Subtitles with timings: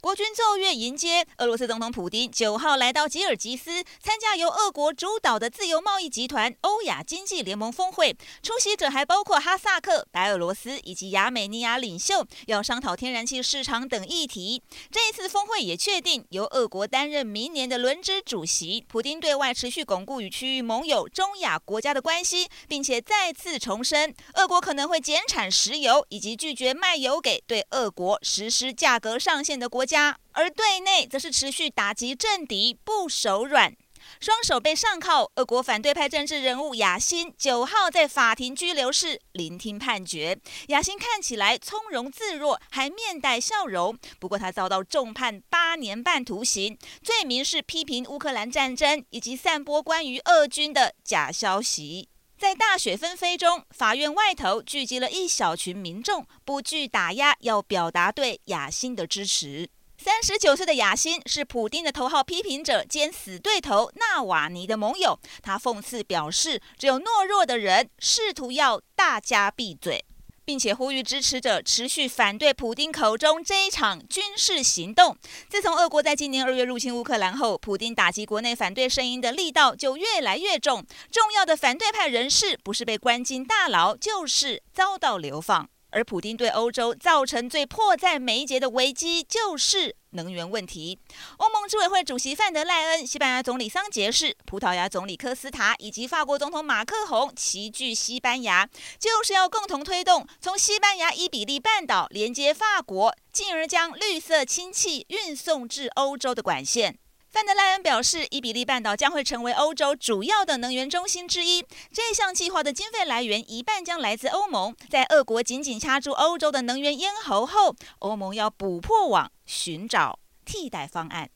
[0.00, 8.16] 国军奏乐迎接俄罗斯总统普丁九号来到吉尔吉斯，参加由俄国主导的自由贸易集团欧亚经济联盟峰会。
[8.42, 14.62] 出席者还包括哈萨克、白俄罗斯以及亚美尼亚领袖，要商讨天然气市场等议题。
[14.90, 18.82] 这一次峰会也确定由俄国担任明年的轮值主席。
[18.88, 30.16] 普丁对外持续巩固与区域盟友中亚国家的关系，并且再次重申，俄国可能会减产石油，以及拒绝卖油给对俄国实施价格上限的国家。
[30.32, 33.76] 而对内则是持续打击政敌，不手软。
[34.18, 40.38] 双手被上铐，俄国反对派政治人物雅辛九号在法庭拘留室聆听判决。
[40.68, 43.96] 雅辛看起来从容自若，还面带笑容。
[44.18, 52.08] 不过他遭到重判八年半徒刑，罪名是批评乌克兰战争以及散播关于俄军的假消息。
[52.38, 59.68] 在大雪纷飞中，法院外头聚集了一小群民众，不惧打压，要表达对雅辛的支持。
[60.02, 65.20] 三十九岁的雅辛是普丁的头号批评者兼死对头纳瓦尼的盟友。
[65.42, 70.02] 他讽刺表示，只有懦弱的人试图要大家闭嘴，
[70.42, 75.14] 并且呼吁支持者持续反对普丁口中这一场军事行动。
[75.50, 80.82] 自从俄国在今年二月入侵乌克兰后，普丁打击国内反对声音的力道就越来越重。
[81.12, 85.68] 重要的反对派人士不是被关进大牢，就是遭到流放。
[85.90, 90.98] 而普丁对欧洲造成最迫在眉睫的危机，就是能源问题。
[91.38, 98.68] 欧盟执委会主席范德赖恩、西班牙总理桑杰士、葡萄牙总理科斯塔以及法国总统马克宏齐聚西班牙，
[98.98, 106.98] 就是要共同推动从西班牙伊比利半岛连接法国，进而将绿色氢气运送至欧洲的管线。
[107.30, 111.64] 范德莱恩表示，伊比利半岛将会成为欧洲主要的能源中心之一。
[111.92, 114.74] 这项计划的经费来源一半将来自欧盟。
[114.88, 121.30] 在俄国紧紧掐住欧洲的能源咽喉后，欧盟要补破网，寻找替代方案。